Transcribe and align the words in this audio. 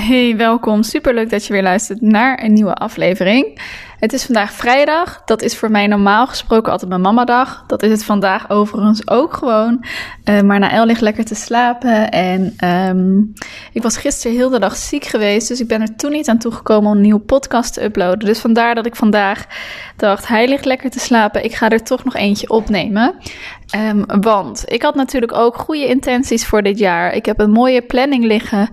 Hey, 0.00 0.36
welkom. 0.36 0.82
Superleuk 0.82 1.30
dat 1.30 1.46
je 1.46 1.52
weer 1.52 1.62
luistert 1.62 2.00
naar 2.00 2.42
een 2.44 2.52
nieuwe 2.52 2.74
aflevering. 2.74 3.60
Het 3.98 4.12
is 4.12 4.24
vandaag 4.24 4.52
vrijdag. 4.52 5.22
Dat 5.24 5.42
is 5.42 5.56
voor 5.56 5.70
mij 5.70 5.86
normaal 5.86 6.26
gesproken 6.26 6.72
altijd 6.72 6.90
mijn 6.90 7.00
mamadag. 7.00 7.64
Dat 7.66 7.82
is 7.82 7.90
het 7.90 8.04
vandaag 8.04 8.50
overigens 8.50 9.08
ook 9.08 9.34
gewoon. 9.34 9.84
Uh, 10.24 10.40
maar 10.40 10.60
El 10.60 10.86
ligt 10.86 11.00
lekker 11.00 11.24
te 11.24 11.34
slapen. 11.34 12.10
En 12.10 12.56
um, 12.64 13.32
ik 13.72 13.82
was 13.82 13.96
gisteren 13.96 14.36
heel 14.36 14.50
de 14.50 14.58
dag 14.58 14.76
ziek 14.76 15.04
geweest. 15.04 15.48
Dus 15.48 15.60
ik 15.60 15.68
ben 15.68 15.80
er 15.80 15.96
toen 15.96 16.12
niet 16.12 16.28
aan 16.28 16.38
toegekomen 16.38 16.90
om 16.90 16.96
een 16.96 17.02
nieuwe 17.02 17.20
podcast 17.20 17.74
te 17.74 17.84
uploaden. 17.84 18.26
Dus 18.26 18.38
vandaar 18.38 18.74
dat 18.74 18.86
ik 18.86 18.96
vandaag 18.96 19.46
dacht, 19.96 20.28
hij 20.28 20.48
ligt 20.48 20.64
lekker 20.64 20.90
te 20.90 21.00
slapen. 21.00 21.44
Ik 21.44 21.54
ga 21.54 21.68
er 21.68 21.82
toch 21.82 22.04
nog 22.04 22.14
eentje 22.14 22.48
opnemen. 22.48 23.14
Um, 23.76 24.04
want 24.20 24.62
ik 24.66 24.82
had 24.82 24.94
natuurlijk 24.94 25.32
ook 25.32 25.56
goede 25.56 25.86
intenties 25.86 26.46
voor 26.46 26.62
dit 26.62 26.78
jaar. 26.78 27.14
Ik 27.14 27.26
heb 27.26 27.40
een 27.40 27.50
mooie 27.50 27.82
planning 27.82 28.24
liggen. 28.24 28.70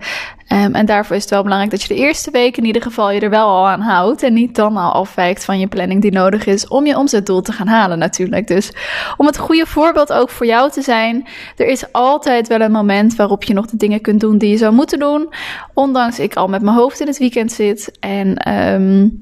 Um, 0.53 0.75
en 0.75 0.85
daarvoor 0.85 1.15
is 1.15 1.21
het 1.21 1.31
wel 1.31 1.43
belangrijk 1.43 1.71
dat 1.71 1.81
je 1.81 1.87
de 1.87 1.99
eerste 1.99 2.31
week 2.31 2.57
in 2.57 2.65
ieder 2.65 2.81
geval 2.81 3.11
je 3.11 3.19
er 3.19 3.29
wel 3.29 3.47
al 3.47 3.67
aan 3.67 3.81
houdt. 3.81 4.23
En 4.23 4.33
niet 4.33 4.55
dan 4.55 4.77
al 4.77 4.91
afwijkt 4.91 5.45
van 5.45 5.59
je 5.59 5.67
planning 5.67 6.01
die 6.01 6.11
nodig 6.11 6.45
is 6.45 6.67
om 6.67 6.85
je 6.85 6.97
omzetdoel 6.97 7.41
te 7.41 7.51
gaan 7.51 7.67
halen 7.67 7.97
natuurlijk. 7.97 8.47
Dus 8.47 8.71
om 9.17 9.25
het 9.25 9.37
goede 9.37 9.65
voorbeeld 9.65 10.13
ook 10.13 10.29
voor 10.29 10.45
jou 10.45 10.71
te 10.71 10.81
zijn. 10.81 11.27
Er 11.57 11.67
is 11.67 11.91
altijd 11.91 12.47
wel 12.47 12.61
een 12.61 12.71
moment 12.71 13.15
waarop 13.15 13.43
je 13.43 13.53
nog 13.53 13.65
de 13.65 13.77
dingen 13.77 14.01
kunt 14.01 14.19
doen 14.19 14.37
die 14.37 14.49
je 14.49 14.57
zou 14.57 14.73
moeten 14.73 14.99
doen. 14.99 15.33
Ondanks 15.73 16.19
ik 16.19 16.35
al 16.35 16.47
met 16.47 16.61
mijn 16.61 16.77
hoofd 16.77 16.99
in 16.99 17.07
het 17.07 17.17
weekend 17.17 17.51
zit. 17.51 17.97
En... 17.99 18.53
Um, 18.53 19.21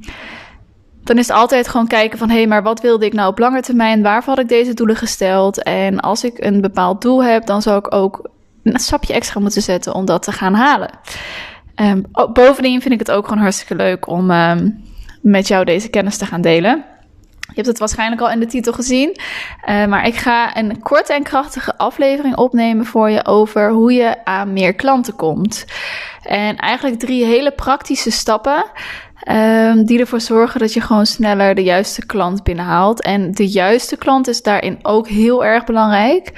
dan 1.03 1.17
is 1.17 1.27
het 1.27 1.37
altijd 1.37 1.67
gewoon 1.67 1.87
kijken 1.87 2.17
van 2.17 2.29
hé, 2.29 2.35
hey, 2.35 2.47
maar 2.47 2.63
wat 2.63 2.81
wilde 2.81 3.05
ik 3.05 3.13
nou 3.13 3.29
op 3.29 3.39
lange 3.39 3.61
termijn? 3.61 4.01
Waarvoor 4.01 4.33
had 4.33 4.43
ik 4.43 4.49
deze 4.49 4.73
doelen 4.73 4.95
gesteld? 4.95 5.63
En 5.63 5.99
als 5.99 6.23
ik 6.23 6.43
een 6.43 6.61
bepaald 6.61 7.01
doel 7.01 7.23
heb, 7.23 7.45
dan 7.45 7.61
zou 7.61 7.77
ik 7.77 7.93
ook 7.93 8.29
een 8.63 8.79
stapje 8.79 9.13
extra 9.13 9.39
moeten 9.39 9.61
zetten 9.61 9.93
om 9.93 10.05
dat 10.05 10.23
te 10.23 10.31
gaan 10.31 10.53
halen. 10.53 10.89
Um, 11.75 12.05
bovendien 12.33 12.81
vind 12.81 12.93
ik 12.93 12.99
het 12.99 13.11
ook 13.11 13.27
gewoon 13.27 13.41
hartstikke 13.41 13.75
leuk 13.75 14.07
om 14.07 14.31
um, 14.31 14.83
met 15.21 15.47
jou 15.47 15.65
deze 15.65 15.89
kennis 15.89 16.17
te 16.17 16.25
gaan 16.25 16.41
delen. 16.41 16.85
Je 17.39 17.57
hebt 17.57 17.67
het 17.67 17.79
waarschijnlijk 17.79 18.21
al 18.21 18.31
in 18.31 18.39
de 18.39 18.45
titel 18.45 18.73
gezien. 18.73 19.17
Uh, 19.69 19.85
maar 19.85 20.07
ik 20.07 20.15
ga 20.15 20.57
een 20.57 20.81
korte 20.81 21.13
en 21.13 21.23
krachtige 21.23 21.77
aflevering 21.77 22.35
opnemen 22.35 22.85
voor 22.85 23.09
je 23.09 23.25
over 23.25 23.71
hoe 23.71 23.93
je 23.93 24.25
aan 24.25 24.53
meer 24.53 24.73
klanten 24.73 25.15
komt. 25.15 25.65
En 26.21 26.55
eigenlijk 26.55 26.99
drie 26.99 27.25
hele 27.25 27.51
praktische 27.51 28.11
stappen. 28.11 28.65
Um, 29.29 29.85
die 29.85 29.99
ervoor 29.99 30.21
zorgen 30.21 30.59
dat 30.59 30.73
je 30.73 30.81
gewoon 30.81 31.05
sneller 31.05 31.55
de 31.55 31.63
juiste 31.63 32.05
klant 32.05 32.43
binnenhaalt. 32.43 33.01
En 33.01 33.31
de 33.31 33.47
juiste 33.47 33.97
klant 33.97 34.27
is 34.27 34.41
daarin 34.41 34.79
ook 34.81 35.07
heel 35.07 35.45
erg 35.45 35.63
belangrijk. 35.63 36.31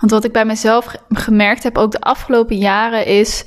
Want 0.00 0.12
wat 0.12 0.24
ik 0.24 0.32
bij 0.32 0.44
mezelf 0.44 0.94
gemerkt 1.08 1.62
heb, 1.62 1.78
ook 1.78 1.92
de 1.92 2.00
afgelopen 2.00 2.56
jaren, 2.56 3.06
is. 3.06 3.44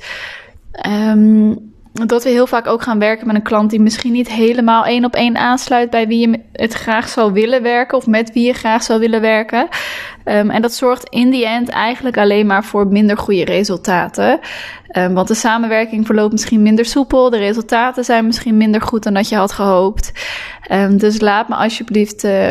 Um, 0.86 1.73
dat 1.94 2.24
we 2.24 2.30
heel 2.30 2.46
vaak 2.46 2.66
ook 2.66 2.82
gaan 2.82 2.98
werken 2.98 3.26
met 3.26 3.36
een 3.36 3.42
klant 3.42 3.70
die 3.70 3.80
misschien 3.80 4.12
niet 4.12 4.28
helemaal 4.28 4.84
één 4.84 5.04
op 5.04 5.14
één 5.14 5.36
aansluit 5.36 5.90
bij 5.90 6.06
wie 6.06 6.28
je 6.28 6.40
het 6.52 6.72
graag 6.72 7.08
zou 7.08 7.32
willen 7.32 7.62
werken 7.62 7.98
of 7.98 8.06
met 8.06 8.32
wie 8.32 8.46
je 8.46 8.52
graag 8.52 8.82
zou 8.82 9.00
willen 9.00 9.20
werken. 9.20 9.68
Um, 10.24 10.50
en 10.50 10.62
dat 10.62 10.72
zorgt 10.72 11.08
in 11.08 11.30
die 11.30 11.46
end 11.46 11.68
eigenlijk 11.68 12.18
alleen 12.18 12.46
maar 12.46 12.64
voor 12.64 12.86
minder 12.86 13.18
goede 13.18 13.44
resultaten. 13.44 14.40
Um, 14.96 15.14
want 15.14 15.28
de 15.28 15.34
samenwerking 15.34 16.06
verloopt 16.06 16.32
misschien 16.32 16.62
minder 16.62 16.84
soepel, 16.84 17.30
de 17.30 17.38
resultaten 17.38 18.04
zijn 18.04 18.26
misschien 18.26 18.56
minder 18.56 18.82
goed 18.82 19.02
dan 19.02 19.14
dat 19.14 19.28
je 19.28 19.36
had 19.36 19.52
gehoopt. 19.52 20.12
Um, 20.72 20.98
dus 20.98 21.20
laat 21.20 21.48
me 21.48 21.54
alsjeblieft. 21.54 22.24
Uh, 22.24 22.48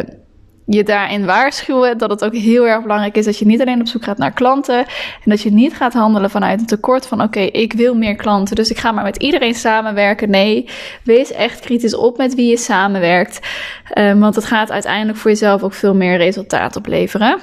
je 0.66 0.84
daarin 0.84 1.26
waarschuwen 1.26 1.98
dat 1.98 2.10
het 2.10 2.26
ook 2.26 2.36
heel 2.36 2.68
erg 2.68 2.82
belangrijk 2.82 3.18
is 3.18 3.26
dat 3.26 3.38
je 3.38 3.46
niet 3.46 3.62
alleen 3.62 3.80
op 3.80 3.88
zoek 3.88 4.04
gaat 4.04 4.18
naar 4.18 4.32
klanten 4.32 4.78
en 4.78 5.30
dat 5.30 5.42
je 5.42 5.52
niet 5.52 5.74
gaat 5.74 5.94
handelen 5.94 6.30
vanuit 6.30 6.60
een 6.60 6.66
tekort 6.66 7.08
van 7.08 7.22
oké, 7.22 7.40
ik 7.40 7.74
wil 7.74 7.96
meer 7.96 8.16
klanten, 8.16 8.56
dus 8.56 8.70
ik 8.70 8.78
ga 8.78 8.92
maar 8.92 9.04
met 9.04 9.18
iedereen 9.18 9.56
samenwerken. 9.56 10.30
Nee, 10.30 10.70
wees 11.04 11.32
echt 11.32 11.60
kritisch 11.60 11.96
op 11.96 12.18
met 12.18 12.36
wie 12.36 12.50
je 12.50 12.58
samenwerkt, 12.58 13.40
um, 13.98 14.20
want 14.20 14.36
het 14.36 14.46
gaat 14.46 14.72
uiteindelijk 14.72 15.18
voor 15.18 15.32
jezelf 15.32 15.64
ook 15.64 15.74
veel 15.74 15.96
meer 15.96 16.18
resultaat 16.18 16.76
opleveren. 16.76 17.40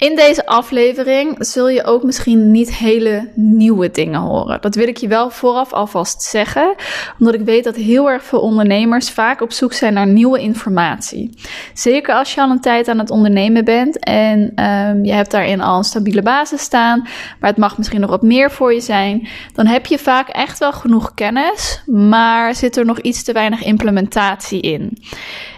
In 0.00 0.16
deze 0.16 0.46
aflevering 0.46 1.36
zul 1.38 1.68
je 1.68 1.84
ook 1.84 2.02
misschien 2.02 2.50
niet 2.50 2.74
hele 2.74 3.28
nieuwe 3.34 3.90
dingen 3.90 4.20
horen. 4.20 4.60
Dat 4.60 4.74
wil 4.74 4.88
ik 4.88 4.96
je 4.96 5.08
wel 5.08 5.30
vooraf 5.30 5.72
alvast 5.72 6.22
zeggen, 6.22 6.74
omdat 7.18 7.34
ik 7.34 7.40
weet 7.40 7.64
dat 7.64 7.76
heel 7.76 8.10
erg 8.10 8.24
veel 8.24 8.40
ondernemers 8.40 9.10
vaak 9.10 9.40
op 9.40 9.52
zoek 9.52 9.72
zijn 9.72 9.94
naar 9.94 10.06
nieuwe 10.06 10.40
informatie. 10.40 11.34
Zeker 11.74 12.14
als 12.14 12.34
je 12.34 12.40
al 12.40 12.50
een 12.50 12.60
tijd 12.60 12.88
aan 12.88 12.98
het 12.98 13.10
ondernemen 13.10 13.64
bent 13.64 13.98
en 13.98 14.40
um, 14.40 15.04
je 15.04 15.12
hebt 15.12 15.30
daarin 15.30 15.60
al 15.60 15.76
een 15.76 15.84
stabiele 15.84 16.22
basis 16.22 16.60
staan, 16.62 17.00
maar 17.40 17.50
het 17.50 17.58
mag 17.58 17.78
misschien 17.78 18.00
nog 18.00 18.10
wat 18.10 18.22
meer 18.22 18.50
voor 18.50 18.74
je 18.74 18.80
zijn, 18.80 19.28
dan 19.54 19.66
heb 19.66 19.86
je 19.86 19.98
vaak 19.98 20.28
echt 20.28 20.58
wel 20.58 20.72
genoeg 20.72 21.14
kennis, 21.14 21.82
maar 21.86 22.54
zit 22.54 22.76
er 22.76 22.84
nog 22.84 23.00
iets 23.00 23.22
te 23.22 23.32
weinig 23.32 23.62
implementatie 23.62 24.60
in. 24.60 24.98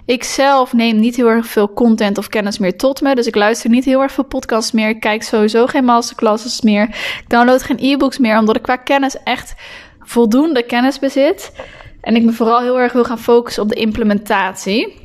Ik 0.07 0.25
zelf 0.25 0.73
neem 0.73 1.01
niet 1.01 1.17
heel 1.17 1.29
erg 1.29 1.47
veel 1.47 1.73
content 1.73 2.19
of 2.19 2.29
kennis 2.29 2.59
meer 2.59 2.77
tot 2.77 3.01
me. 3.01 3.15
Dus 3.15 3.27
ik 3.27 3.35
luister 3.35 3.71
niet 3.71 3.85
heel 3.85 4.01
erg 4.01 4.13
veel 4.13 4.25
podcasts 4.25 4.73
meer. 4.73 4.89
Ik 4.89 5.01
kijk 5.01 5.23
sowieso 5.23 5.67
geen 5.67 5.85
masterclasses 5.85 6.61
meer. 6.61 6.83
Ik 6.83 7.25
download 7.27 7.63
geen 7.63 7.79
e-books 7.81 8.19
meer, 8.19 8.39
omdat 8.39 8.57
ik 8.57 8.62
qua 8.62 8.77
kennis 8.77 9.17
echt 9.25 9.55
voldoende 10.01 10.62
kennis 10.62 10.99
bezit. 10.99 11.53
En 12.01 12.17
ik 12.17 12.23
me 12.23 12.33
vooral 12.33 12.61
heel 12.61 12.81
erg 12.81 12.93
wil 12.93 13.05
gaan 13.05 13.19
focussen 13.19 13.62
op 13.62 13.69
de 13.69 13.75
implementatie. 13.75 15.01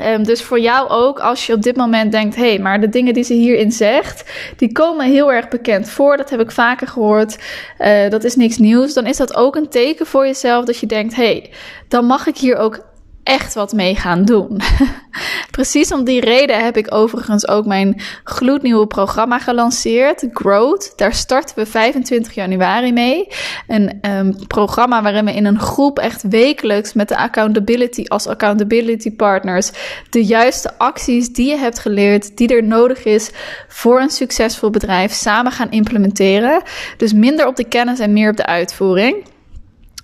Um, 0.00 0.24
dus 0.24 0.42
voor 0.42 0.60
jou 0.60 0.88
ook, 0.88 1.20
als 1.20 1.46
je 1.46 1.52
op 1.52 1.62
dit 1.62 1.76
moment 1.76 2.12
denkt: 2.12 2.36
hé, 2.36 2.48
hey, 2.48 2.58
maar 2.58 2.80
de 2.80 2.88
dingen 2.88 3.14
die 3.14 3.24
ze 3.24 3.32
hierin 3.32 3.72
zegt, 3.72 4.30
die 4.56 4.72
komen 4.72 5.06
heel 5.06 5.32
erg 5.32 5.48
bekend 5.48 5.90
voor. 5.90 6.16
Dat 6.16 6.30
heb 6.30 6.40
ik 6.40 6.50
vaker 6.50 6.86
gehoord. 6.86 7.38
Uh, 7.78 8.10
dat 8.10 8.24
is 8.24 8.36
niks 8.36 8.58
nieuws. 8.58 8.94
Dan 8.94 9.06
is 9.06 9.16
dat 9.16 9.36
ook 9.36 9.56
een 9.56 9.68
teken 9.68 10.06
voor 10.06 10.26
jezelf 10.26 10.64
dat 10.64 10.78
je 10.78 10.86
denkt: 10.86 11.14
hé, 11.14 11.24
hey, 11.24 11.50
dan 11.88 12.04
mag 12.04 12.26
ik 12.26 12.36
hier 12.36 12.56
ook 12.56 12.86
echt 13.28 13.54
wat 13.54 13.72
mee 13.72 13.94
gaan 13.94 14.24
doen. 14.24 14.60
Precies 15.50 15.92
om 15.92 16.04
die 16.04 16.20
reden 16.20 16.64
heb 16.64 16.76
ik 16.76 16.94
overigens 16.94 17.48
ook 17.48 17.66
mijn 17.66 18.00
gloednieuwe 18.24 18.86
programma 18.86 19.38
gelanceerd, 19.38 20.26
Growth. 20.32 20.92
Daar 20.96 21.14
starten 21.14 21.56
we 21.56 21.66
25 21.66 22.34
januari 22.34 22.92
mee. 22.92 23.26
Een 23.66 23.98
um, 24.10 24.46
programma 24.46 25.02
waarin 25.02 25.24
we 25.24 25.34
in 25.34 25.44
een 25.44 25.60
groep 25.60 25.98
echt 25.98 26.22
wekelijks 26.22 26.92
met 26.92 27.08
de 27.08 27.16
accountability 27.16 28.04
als 28.06 28.26
accountability 28.26 29.16
partners 29.16 29.70
de 30.10 30.24
juiste 30.24 30.78
acties 30.78 31.32
die 31.32 31.48
je 31.48 31.56
hebt 31.56 31.78
geleerd, 31.78 32.36
die 32.36 32.48
er 32.48 32.64
nodig 32.64 33.04
is 33.04 33.30
voor 33.68 34.00
een 34.00 34.10
succesvol 34.10 34.70
bedrijf, 34.70 35.12
samen 35.12 35.52
gaan 35.52 35.70
implementeren. 35.70 36.62
Dus 36.96 37.12
minder 37.12 37.46
op 37.46 37.56
de 37.56 37.68
kennis 37.68 37.98
en 37.98 38.12
meer 38.12 38.30
op 38.30 38.36
de 38.36 38.46
uitvoering. 38.46 39.24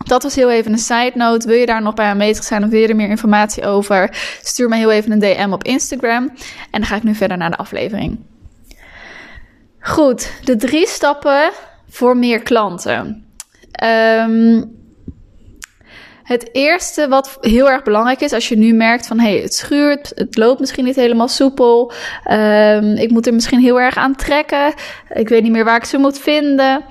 Dat 0.05 0.23
was 0.23 0.35
heel 0.35 0.51
even 0.51 0.73
een 0.73 0.79
side 0.79 1.13
note. 1.15 1.47
Wil 1.47 1.57
je 1.57 1.67
daar 1.67 1.83
nog 1.83 1.95
bij 1.95 2.07
aanwezig 2.07 2.45
zijn 2.45 2.65
of 2.65 2.71
wil 2.71 2.81
je 2.81 2.89
er 2.89 2.97
meer 2.97 3.09
informatie 3.09 3.67
over? 3.67 4.17
Stuur 4.43 4.69
me 4.69 4.77
heel 4.77 4.91
even 4.91 5.13
een 5.13 5.19
DM 5.19 5.53
op 5.53 5.65
Instagram. 5.65 6.29
En 6.71 6.81
dan 6.81 6.85
ga 6.85 6.97
ik 6.97 7.03
nu 7.03 7.15
verder 7.15 7.37
naar 7.37 7.51
de 7.51 7.57
aflevering. 7.57 8.19
Goed, 9.81 10.31
de 10.45 10.57
drie 10.57 10.87
stappen 10.87 11.51
voor 11.89 12.17
meer 12.17 12.43
klanten. 12.43 13.27
Um, 13.85 14.73
het 16.25 16.49
eerste 16.53 17.09
wat 17.09 17.39
heel 17.41 17.71
erg 17.71 17.83
belangrijk 17.83 18.21
is, 18.21 18.33
als 18.33 18.49
je 18.49 18.57
nu 18.57 18.73
merkt 18.73 19.07
van 19.07 19.19
hey, 19.19 19.39
het 19.39 19.55
schuurt, 19.55 20.13
het 20.15 20.37
loopt 20.37 20.61
misschien 20.61 20.85
niet 20.85 20.97
helemaal 20.97 21.29
soepel, 21.29 21.93
um, 22.31 22.97
ik 22.97 23.11
moet 23.11 23.27
er 23.27 23.35
misschien 23.35 23.61
heel 23.61 23.81
erg 23.81 23.97
aan 23.97 24.17
trekken, 24.17 24.75
ik 25.09 25.29
weet 25.29 25.43
niet 25.43 25.53
meer 25.53 25.65
waar 25.65 25.77
ik 25.77 25.85
ze 25.85 25.99
moet 25.99 26.19
vinden. 26.19 26.85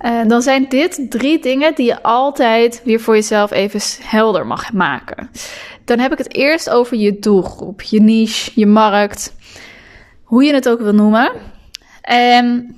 Uh, 0.00 0.20
dan 0.26 0.42
zijn 0.42 0.66
dit 0.68 1.06
drie 1.08 1.38
dingen 1.38 1.74
die 1.74 1.86
je 1.86 2.02
altijd 2.02 2.82
weer 2.84 3.00
voor 3.00 3.14
jezelf 3.14 3.50
even 3.50 3.80
helder 4.02 4.46
mag 4.46 4.72
maken. 4.72 5.30
Dan 5.84 5.98
heb 5.98 6.12
ik 6.12 6.18
het 6.18 6.34
eerst 6.34 6.70
over 6.70 6.96
je 6.96 7.18
doelgroep, 7.18 7.82
je 7.82 8.00
niche, 8.00 8.50
je 8.54 8.66
markt, 8.66 9.34
hoe 10.22 10.44
je 10.44 10.54
het 10.54 10.68
ook 10.68 10.80
wil 10.80 10.94
noemen. 10.94 11.32
En 12.02 12.76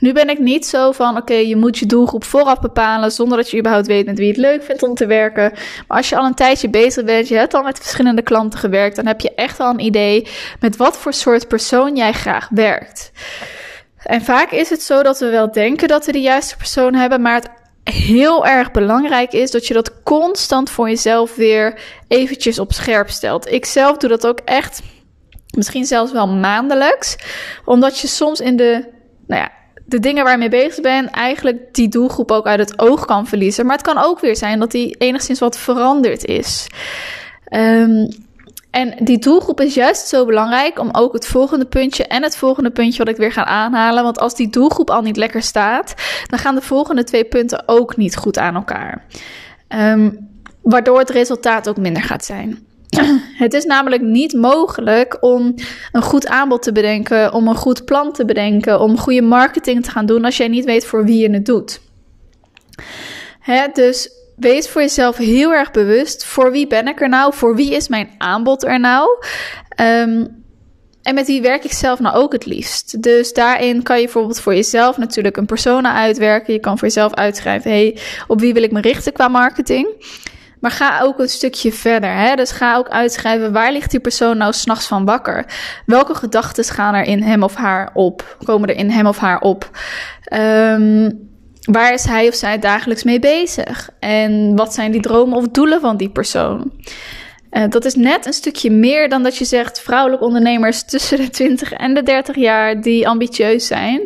nu 0.00 0.12
ben 0.12 0.28
ik 0.28 0.38
niet 0.38 0.66
zo 0.66 0.92
van, 0.92 1.16
oké, 1.16 1.34
je 1.34 1.56
moet 1.56 1.78
je 1.78 1.86
doelgroep 1.86 2.24
vooraf 2.24 2.60
bepalen 2.60 3.12
zonder 3.12 3.38
dat 3.38 3.50
je 3.50 3.58
überhaupt 3.58 3.86
weet 3.86 4.06
met 4.06 4.18
wie 4.18 4.28
het 4.28 4.36
leuk 4.36 4.62
vindt 4.62 4.82
om 4.82 4.94
te 4.94 5.06
werken. 5.06 5.52
Maar 5.86 5.96
als 5.96 6.08
je 6.08 6.16
al 6.16 6.26
een 6.26 6.34
tijdje 6.34 6.68
bezig 6.68 7.04
bent, 7.04 7.28
je 7.28 7.36
hebt 7.36 7.54
al 7.54 7.62
met 7.62 7.78
verschillende 7.78 8.22
klanten 8.22 8.58
gewerkt, 8.58 8.96
dan 8.96 9.06
heb 9.06 9.20
je 9.20 9.34
echt 9.34 9.60
al 9.60 9.70
een 9.70 9.80
idee 9.80 10.26
met 10.60 10.76
wat 10.76 10.96
voor 10.96 11.12
soort 11.12 11.48
persoon 11.48 11.96
jij 11.96 12.12
graag 12.12 12.48
werkt. 12.50 13.12
En 14.06 14.22
vaak 14.22 14.50
is 14.50 14.70
het 14.70 14.82
zo 14.82 15.02
dat 15.02 15.18
we 15.18 15.30
wel 15.30 15.52
denken 15.52 15.88
dat 15.88 16.06
we 16.06 16.12
de 16.12 16.20
juiste 16.20 16.56
persoon 16.56 16.94
hebben, 16.94 17.22
maar 17.22 17.34
het 17.34 17.50
heel 17.84 18.46
erg 18.46 18.70
belangrijk 18.70 19.32
is 19.32 19.50
dat 19.50 19.66
je 19.66 19.74
dat 19.74 20.02
constant 20.02 20.70
voor 20.70 20.88
jezelf 20.88 21.34
weer 21.34 21.80
eventjes 22.08 22.58
op 22.58 22.72
scherp 22.72 23.10
stelt. 23.10 23.52
Ik 23.52 23.64
zelf 23.64 23.96
doe 23.96 24.08
dat 24.08 24.26
ook 24.26 24.40
echt, 24.44 24.82
misschien 25.56 25.84
zelfs 25.84 26.12
wel 26.12 26.28
maandelijks, 26.28 27.16
omdat 27.64 27.98
je 27.98 28.06
soms 28.06 28.40
in 28.40 28.56
de, 28.56 28.88
nou 29.26 29.40
ja, 29.40 29.50
de 29.84 30.00
dingen 30.00 30.24
waar 30.24 30.42
je 30.42 30.48
bezig 30.48 30.80
bent, 30.80 31.10
eigenlijk 31.10 31.74
die 31.74 31.88
doelgroep 31.88 32.30
ook 32.30 32.46
uit 32.46 32.58
het 32.58 32.78
oog 32.78 33.04
kan 33.04 33.26
verliezen. 33.26 33.66
Maar 33.66 33.76
het 33.76 33.86
kan 33.86 33.98
ook 33.98 34.20
weer 34.20 34.36
zijn 34.36 34.58
dat 34.58 34.70
die 34.70 34.96
enigszins 34.98 35.38
wat 35.38 35.58
veranderd 35.58 36.24
is. 36.24 36.66
Um, 37.50 38.08
En 38.76 38.94
die 39.04 39.18
doelgroep 39.18 39.60
is 39.60 39.74
juist 39.74 40.08
zo 40.08 40.24
belangrijk 40.24 40.78
om 40.78 40.88
ook 40.92 41.12
het 41.12 41.26
volgende 41.26 41.64
puntje 41.64 42.06
en 42.06 42.22
het 42.22 42.36
volgende 42.36 42.70
puntje 42.70 42.98
wat 42.98 43.08
ik 43.08 43.16
weer 43.16 43.32
ga 43.32 43.44
aanhalen. 43.44 44.02
Want 44.02 44.18
als 44.18 44.34
die 44.34 44.48
doelgroep 44.48 44.90
al 44.90 45.02
niet 45.02 45.16
lekker 45.16 45.42
staat, 45.42 45.94
dan 46.26 46.38
gaan 46.38 46.54
de 46.54 46.60
volgende 46.60 47.04
twee 47.04 47.24
punten 47.24 47.62
ook 47.68 47.96
niet 47.96 48.16
goed 48.16 48.38
aan 48.38 48.54
elkaar. 48.54 49.04
Ehm, 49.68 50.10
waardoor 50.62 50.98
het 50.98 51.10
resultaat 51.10 51.68
ook 51.68 51.76
minder 51.76 52.02
gaat 52.02 52.24
zijn. 52.24 52.58
Het 53.42 53.54
is 53.54 53.64
namelijk 53.64 54.02
niet 54.02 54.32
mogelijk 54.32 55.16
om 55.20 55.54
een 55.92 56.02
goed 56.02 56.26
aanbod 56.26 56.62
te 56.62 56.72
bedenken, 56.72 57.32
om 57.32 57.48
een 57.48 57.56
goed 57.56 57.84
plan 57.84 58.12
te 58.12 58.24
bedenken, 58.24 58.80
om 58.80 58.98
goede 58.98 59.22
marketing 59.22 59.84
te 59.84 59.90
gaan 59.90 60.06
doen 60.06 60.24
als 60.24 60.36
jij 60.36 60.48
niet 60.48 60.64
weet 60.64 60.86
voor 60.86 61.04
wie 61.04 61.18
je 61.18 61.30
het 61.30 61.46
doet. 61.46 61.80
Hè, 63.40 63.66
dus 63.72 64.10
wees 64.36 64.68
voor 64.68 64.80
jezelf 64.80 65.16
heel 65.16 65.52
erg 65.52 65.70
bewust. 65.70 66.24
Voor 66.24 66.52
wie 66.52 66.66
ben 66.66 66.88
ik 66.88 67.00
er 67.00 67.08
nou? 67.08 67.34
Voor 67.34 67.56
wie 67.56 67.74
is 67.74 67.88
mijn 67.88 68.10
aanbod 68.18 68.64
er 68.64 68.80
nou? 68.80 69.08
Ehm, 69.68 70.26
en 71.02 71.14
met 71.14 71.26
wie 71.26 71.42
werk 71.42 71.64
ik 71.64 71.72
zelf 71.72 71.98
nou 71.98 72.16
ook 72.16 72.32
het 72.32 72.46
liefst? 72.46 73.02
Dus 73.02 73.32
daarin 73.32 73.82
kan 73.82 73.96
je 73.96 74.04
bijvoorbeeld 74.04 74.40
voor 74.40 74.54
jezelf 74.54 74.96
natuurlijk 74.96 75.36
een 75.36 75.46
persona 75.46 75.94
uitwerken. 75.94 76.52
Je 76.52 76.60
kan 76.60 76.78
voor 76.78 76.88
jezelf 76.88 77.14
uitschrijven: 77.14 77.70
hey, 77.70 77.98
op 78.26 78.40
wie 78.40 78.54
wil 78.54 78.62
ik 78.62 78.72
me 78.72 78.80
richten 78.80 79.12
qua 79.12 79.28
marketing? 79.28 79.88
Maar 80.60 80.70
ga 80.70 81.00
ook 81.00 81.18
een 81.18 81.28
stukje 81.28 81.72
verder. 81.72 82.14
Hè? 82.14 82.34
Dus 82.34 82.50
ga 82.50 82.76
ook 82.76 82.88
uitschrijven 82.88 83.52
waar 83.52 83.72
ligt 83.72 83.90
die 83.90 84.00
persoon 84.00 84.36
nou 84.36 84.52
s'nachts 84.52 84.86
van 84.86 85.04
wakker? 85.04 85.44
Welke 85.86 86.14
gedachten 86.14 86.64
gaan 86.64 86.94
er 86.94 87.04
in 87.04 87.22
hem 87.22 87.42
of 87.42 87.54
haar 87.54 87.90
op? 87.94 88.36
Komen 88.44 88.68
er 88.68 88.76
in 88.76 88.90
hem 88.90 89.06
of 89.06 89.18
haar 89.18 89.40
op? 89.40 89.70
Um, 90.32 91.26
waar 91.66 91.92
is 91.92 92.04
hij 92.04 92.28
of 92.28 92.34
zij 92.34 92.58
dagelijks 92.58 93.04
mee 93.04 93.18
bezig? 93.18 93.90
En 93.98 94.56
wat 94.56 94.74
zijn 94.74 94.92
die 94.92 95.00
dromen 95.00 95.36
of 95.36 95.48
doelen 95.48 95.80
van 95.80 95.96
die 95.96 96.10
persoon? 96.10 96.72
Uh, 97.50 97.64
dat 97.68 97.84
is 97.84 97.94
net 97.94 98.26
een 98.26 98.32
stukje 98.32 98.70
meer 98.70 99.08
dan 99.08 99.22
dat 99.22 99.36
je 99.36 99.44
zegt 99.44 99.80
vrouwelijke 99.80 100.24
ondernemers 100.24 100.84
tussen 100.84 101.16
de 101.16 101.30
20 101.30 101.72
en 101.72 101.94
de 101.94 102.02
30 102.02 102.36
jaar 102.36 102.80
die 102.80 103.08
ambitieus 103.08 103.66
zijn. 103.66 104.00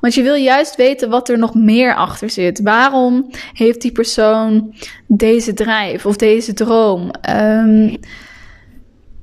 Want 0.00 0.14
je 0.14 0.22
wil 0.22 0.34
juist 0.34 0.76
weten 0.76 1.10
wat 1.10 1.28
er 1.28 1.38
nog 1.38 1.54
meer 1.54 1.94
achter 1.94 2.30
zit. 2.30 2.60
Waarom 2.62 3.30
heeft 3.52 3.82
die 3.82 3.92
persoon 3.92 4.74
deze 5.06 5.54
drijf 5.54 6.06
of 6.06 6.16
deze 6.16 6.52
droom? 6.52 7.10
Um, 7.30 7.96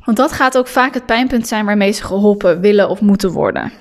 want 0.06 0.18
dat 0.18 0.32
gaat 0.32 0.58
ook 0.58 0.68
vaak 0.68 0.94
het 0.94 1.06
pijnpunt 1.06 1.48
zijn 1.48 1.66
waarmee 1.66 1.92
ze 1.92 2.04
geholpen 2.04 2.60
willen 2.60 2.90
of 2.90 3.02
moeten 3.02 3.32
worden. 3.32 3.72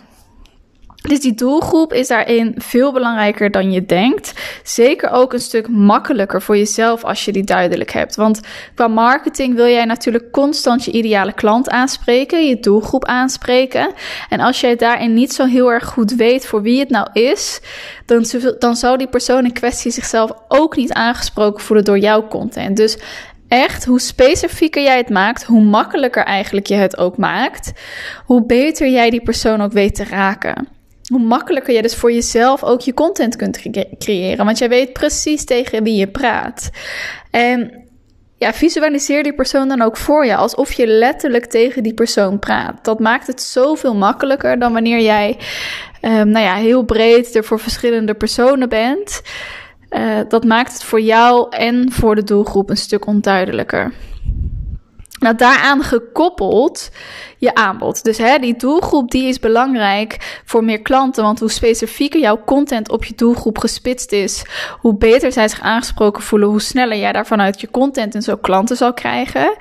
Dus 1.00 1.20
die 1.20 1.35
doelgroep 1.35 1.93
is 1.93 2.08
daarin 2.08 2.55
veel 2.56 2.93
belangrijker 2.93 3.50
dan 3.50 3.73
je 3.73 3.87
denkt. 3.87 4.32
Zeker 4.62 5.11
ook 5.11 5.32
een 5.32 5.41
stuk 5.41 5.69
makkelijker 5.69 6.43
voor 6.43 6.56
jezelf 6.56 7.05
als 7.05 7.25
je 7.25 7.32
die 7.32 7.44
duidelijk 7.44 7.93
hebt. 7.93 8.17
Want 8.17 8.41
qua 8.75 8.88
marketing 8.88 9.55
wil 9.55 9.67
jij 9.67 9.85
natuurlijk 9.85 10.31
constant 10.31 10.85
je 10.85 10.91
ideale 10.91 11.32
klant 11.32 11.70
aanspreken, 11.70 12.47
je 12.47 12.61
doelgroep 12.61 13.05
aanspreken. 13.05 13.93
En 14.29 14.41
als 14.41 14.61
jij 14.61 14.76
daarin 14.76 15.14
niet 15.14 15.32
zo 15.32 15.47
heel 15.47 15.73
erg 15.73 15.87
goed 15.87 16.14
weet 16.14 16.47
voor 16.47 16.62
wie 16.62 16.81
het 16.81 16.91
nou 16.91 17.08
is, 17.12 17.61
dan, 18.06 18.25
dan 18.58 18.76
zou 18.76 18.99
die 18.99 19.08
persoon 19.08 19.44
in 19.44 19.53
kwestie 19.53 19.91
zichzelf 19.91 20.32
ook 20.49 20.76
niet 20.76 20.93
aangesproken 20.93 21.64
voelen 21.64 21.85
door 21.85 21.99
jouw 21.99 22.29
content. 22.29 22.76
Dus 22.76 22.99
echt, 23.49 23.85
hoe 23.85 24.00
specifieker 24.00 24.82
jij 24.82 24.96
het 24.96 25.11
maakt, 25.11 25.44
hoe 25.44 25.62
makkelijker 25.62 26.25
eigenlijk 26.25 26.67
je 26.67 26.75
het 26.75 26.99
ook 26.99 27.17
maakt, 27.17 27.73
hoe 28.25 28.46
beter 28.46 28.88
jij 28.88 29.11
die 29.11 29.23
persoon 29.23 29.61
ook 29.61 29.73
weet 29.73 29.94
te 29.94 30.05
raken 30.05 30.79
hoe 31.11 31.21
makkelijker 31.21 31.75
je 31.75 31.83
dus 31.83 31.97
voor 31.97 32.12
jezelf 32.12 32.65
ook 32.65 32.81
je 32.81 32.95
content 32.95 33.37
kunt 33.37 33.62
creëren. 33.99 34.45
Want 34.45 34.59
jij 34.59 34.69
weet 34.69 34.93
precies 34.93 35.45
tegen 35.45 35.83
wie 35.83 35.97
je 35.97 36.09
praat. 36.09 36.71
En 37.31 37.85
ja, 38.37 38.53
visualiseer 38.53 39.23
die 39.23 39.35
persoon 39.35 39.69
dan 39.69 39.83
ook 39.83 39.97
voor 39.97 40.27
je, 40.27 40.37
alsof 40.37 40.73
je 40.73 40.87
letterlijk 40.87 41.47
tegen 41.47 41.83
die 41.83 41.95
persoon 41.95 42.39
praat. 42.39 42.85
Dat 42.85 43.01
maakt 43.01 43.27
het 43.27 43.43
zoveel 43.43 43.95
makkelijker 43.95 44.59
dan 44.59 44.73
wanneer 44.73 45.01
jij, 45.01 45.39
um, 46.03 46.29
nou 46.29 46.45
ja, 46.45 46.55
heel 46.55 46.83
breed 46.83 47.35
er 47.35 47.45
voor 47.45 47.61
verschillende 47.61 48.15
personen 48.15 48.69
bent. 48.69 49.23
Uh, 49.91 50.19
dat 50.29 50.45
maakt 50.45 50.73
het 50.73 50.85
voor 50.85 51.01
jou 51.01 51.47
en 51.51 51.93
voor 51.93 52.15
de 52.15 52.25
doelgroep 52.25 52.71
een 52.71 52.77
stuk 52.77 53.06
onduidelijker. 53.06 53.93
Nou, 55.20 55.37
daaraan 55.37 55.82
gekoppeld 55.82 56.90
je 57.38 57.55
aanbod. 57.55 58.05
Dus 58.05 58.19
hè, 58.19 58.38
die 58.38 58.56
doelgroep 58.56 59.11
die 59.11 59.28
is 59.28 59.38
belangrijk 59.38 60.40
voor 60.44 60.64
meer 60.64 60.82
klanten. 60.82 61.22
Want 61.22 61.40
hoe 61.40 61.50
specifieker 61.50 62.20
jouw 62.20 62.44
content 62.44 62.90
op 62.90 63.05
je 63.05 63.14
doelgroep 63.14 63.58
gespitst 63.58 64.12
is, 64.12 64.43
hoe 64.78 64.96
beter 64.96 65.32
zij 65.32 65.49
zich 65.49 65.61
aangesproken 65.61 66.22
voelen, 66.22 66.49
hoe 66.49 66.61
sneller 66.61 66.99
jij 66.99 67.12
daar 67.12 67.26
vanuit 67.26 67.61
je 67.61 67.70
content 67.70 68.14
en 68.14 68.22
zo 68.22 68.37
klanten 68.37 68.76
zal 68.76 68.94
krijgen. 68.94 69.56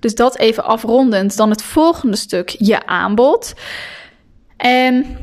Dus 0.00 0.14
dat 0.14 0.38
even 0.38 0.64
afrondend. 0.64 1.36
Dan 1.36 1.50
het 1.50 1.62
volgende 1.62 2.16
stuk, 2.16 2.48
je 2.58 2.86
aanbod. 2.86 3.54
En 4.56 5.18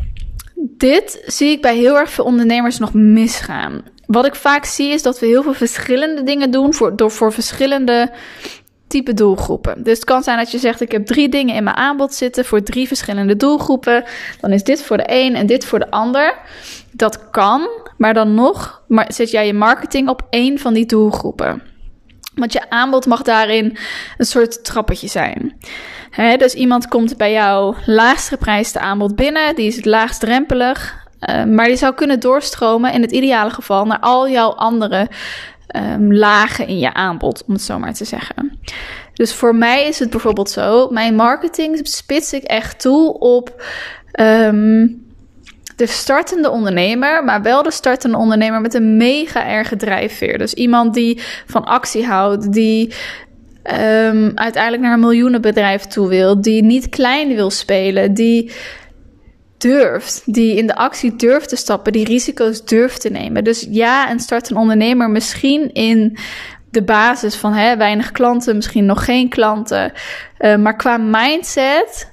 dit 0.56 1.24
zie 1.26 1.50
ik 1.50 1.62
bij 1.62 1.76
heel 1.76 1.98
erg 1.98 2.10
veel 2.10 2.26
ondernemers 2.26 2.80
nog 2.80 2.94
misgaan. 2.94 3.84
Wat 4.06 4.26
ik 4.26 4.36
vaak 4.36 4.66
zie 4.66 4.90
is 4.90 5.02
dat 5.02 5.20
we 5.20 5.26
heel 5.26 5.44
veel 5.44 5.54
verschillende 5.54 6.24
dingen 6.24 6.52
doen 6.52 6.74
voor, 6.74 6.96
door 6.96 7.12
voor 7.12 7.34
verschillende 7.34 8.12
type 8.88 9.14
doelgroepen. 9.14 9.84
Dus 9.84 9.96
het 9.96 10.06
kan 10.06 10.24
zijn 10.24 10.38
dat 10.38 10.52
je 10.52 10.58
zegt: 10.58 10.82
Ik 10.82 10.92
heb 10.92 11.06
drie 11.06 11.30
dingen 11.30 11.56
in 11.56 11.64
mijn 11.64 11.76
aanbod 11.76 12.14
zitten 12.14 12.46
voor 12.46 12.64
drie 12.64 12.88
verschillende 12.88 13.36
doelgroepen. 13.36 14.04
Dan 14.40 14.52
is 14.52 14.64
dit 14.64 14.84
voor 14.84 14.98
de 14.98 15.06
een 15.08 15.36
en 15.36 15.46
dit 15.46 15.66
voor 15.66 15.80
de 15.80 15.92
ander. 15.92 16.38
Dat 16.92 17.30
kan, 17.30 17.70
maar 17.98 18.14
dan 18.14 18.34
nog 18.34 18.84
maar 18.88 19.14
zet 19.14 19.32
jij 19.32 19.46
je 19.46 19.54
marketing 19.54 20.10
op 20.10 20.22
één 20.30 20.60
van 20.60 20.74
die 20.74 20.86
doelgroepen. 20.86 21.62
Want 22.36 22.54
je 22.54 22.70
aanbod 22.70 23.06
mag 23.06 23.22
daarin 23.22 23.78
een 24.18 24.26
soort 24.26 24.64
trappetje 24.64 25.08
zijn. 25.08 25.58
dus 26.38 26.54
iemand 26.54 26.88
komt 26.88 27.18
bij 27.18 27.32
jouw 27.32 27.76
laagst 27.86 28.28
geprijsde 28.28 28.80
aanbod 28.80 29.16
binnen, 29.16 29.56
die 29.56 29.68
is 29.68 29.76
het 29.76 29.86
laagst 29.86 30.20
drempelig. 30.20 31.04
Uh, 31.30 31.44
maar 31.44 31.66
die 31.66 31.76
zou 31.76 31.94
kunnen 31.94 32.20
doorstromen 32.20 32.94
in 32.94 33.02
het 33.02 33.12
ideale 33.12 33.50
geval 33.50 33.86
naar 33.86 34.00
al 34.00 34.30
jouw 34.30 34.50
andere 34.50 35.08
um, 35.76 36.14
lagen 36.14 36.68
in 36.68 36.80
je 36.80 36.94
aanbod, 36.94 37.44
om 37.48 37.54
het 37.54 37.62
zo 37.62 37.80
maar 37.80 37.94
te 37.94 38.06
zeggen. 38.06 38.60
Dus 39.14 39.34
voor 39.34 39.56
mij 39.56 39.88
is 39.88 40.00
het 40.00 40.10
bijvoorbeeld 40.10 40.50
zo: 40.50 40.90
mijn 40.90 41.16
marketing 41.16 41.80
spits 41.84 42.34
ik 42.34 42.44
echt 42.44 42.82
toe 42.82 43.20
op 43.20 43.64
um, 44.20 45.04
de 45.76 45.88
startende 45.88 46.50
ondernemer, 46.50 47.24
maar 47.24 47.42
wel 47.42 47.64
de 47.64 47.72
startende 47.72 48.18
ondernemer 48.18 48.62
met 48.62 48.74
een 48.74 48.98
mega 48.98 49.48
erge 49.48 49.76
drijfveer. 49.76 50.38
Dus 50.38 50.54
iemand 50.54 50.94
die 50.94 51.22
van 51.46 51.64
actie 51.64 52.06
houdt, 52.06 52.54
die 52.54 52.94
um, 53.64 54.32
uiteindelijk 54.36 54.84
naar 54.84 54.94
een 54.94 55.00
miljoenenbedrijf 55.00 55.82
toe 55.82 56.08
wil, 56.08 56.42
die 56.42 56.64
niet 56.64 56.90
klein 56.90 57.36
wil 57.36 57.50
spelen, 57.50 58.14
die 58.14 58.52
durft, 59.58 60.22
die 60.26 60.56
in 60.56 60.68
de 60.68 60.76
actie 60.76 61.16
durft 61.16 61.50
te 61.50 61.56
stappen, 61.56 61.92
die 61.92 62.06
risico's 62.06 62.66
durft 62.66 63.02
te 63.02 63.10
nemen. 63.10 63.44
Dus 63.44 63.68
ja, 63.70 64.10
en 64.10 64.20
start 64.20 64.50
een 64.50 64.58
ondernemer 64.58 65.10
misschien 65.10 65.74
in 65.74 66.18
de 66.70 66.84
basis 66.84 67.36
van 67.36 67.54
hè, 67.54 67.78
weinig 67.78 68.12
klanten, 68.12 68.56
misschien 68.56 68.86
nog 68.86 69.06
geen 69.06 69.30
klanten. 69.30 69.92
Uh, 70.40 70.56
maar 70.56 70.76
qua 70.76 70.98
mindset 70.98 72.12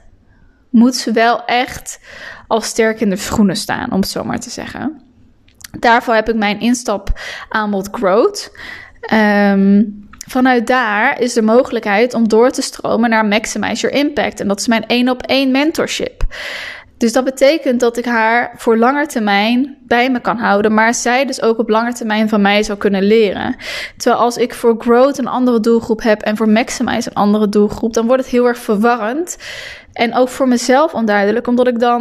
moet 0.70 0.96
ze 0.96 1.12
wel 1.12 1.44
echt 1.44 2.00
al 2.46 2.60
sterk 2.60 3.00
in 3.00 3.10
de 3.10 3.16
schoenen 3.16 3.56
staan, 3.56 3.92
om 3.92 4.00
het 4.00 4.08
zo 4.08 4.24
maar 4.24 4.40
te 4.40 4.50
zeggen. 4.50 5.00
Daarvoor 5.78 6.14
heb 6.14 6.28
ik 6.28 6.36
mijn 6.36 6.60
instapaanbod 6.60 7.88
Growth. 7.92 8.52
Um, 9.12 10.00
vanuit 10.26 10.66
daar 10.66 11.20
is 11.20 11.32
de 11.32 11.42
mogelijkheid 11.42 12.14
om 12.14 12.28
door 12.28 12.50
te 12.50 12.62
stromen 12.62 13.10
naar 13.10 13.26
Maximize 13.26 13.80
Your 13.80 13.96
Impact. 13.96 14.40
En 14.40 14.48
dat 14.48 14.60
is 14.60 14.66
mijn 14.66 14.86
één 14.86 15.08
op 15.08 15.22
één 15.22 15.50
mentorship. 15.50 16.24
Dus 17.02 17.12
dat 17.12 17.24
betekent 17.24 17.80
dat 17.80 17.96
ik 17.96 18.04
haar 18.04 18.52
voor 18.56 18.76
langer 18.76 19.08
termijn 19.08 19.76
bij 19.86 20.10
me 20.10 20.20
kan 20.20 20.36
houden, 20.36 20.74
maar 20.74 20.94
zij 20.94 21.24
dus 21.24 21.42
ook 21.42 21.58
op 21.58 21.68
lange 21.68 21.92
termijn 21.92 22.28
van 22.28 22.40
mij 22.40 22.62
zou 22.62 22.78
kunnen 22.78 23.02
leren. 23.02 23.56
Terwijl 23.96 24.22
als 24.22 24.36
ik 24.36 24.54
voor 24.54 24.74
Growth 24.78 25.18
een 25.18 25.26
andere 25.26 25.60
doelgroep 25.60 26.02
heb 26.02 26.22
en 26.22 26.36
voor 26.36 26.48
Maximize 26.48 27.08
een 27.08 27.14
andere 27.14 27.48
doelgroep, 27.48 27.92
dan 27.92 28.06
wordt 28.06 28.22
het 28.22 28.32
heel 28.32 28.46
erg 28.46 28.58
verwarrend. 28.58 29.38
En 29.92 30.14
ook 30.14 30.28
voor 30.28 30.48
mezelf 30.48 30.94
onduidelijk, 30.94 31.46
omdat 31.46 31.68
ik 31.68 31.78
dan, 31.78 32.00